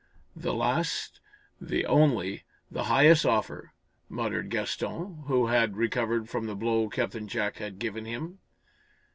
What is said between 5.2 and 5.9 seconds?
who had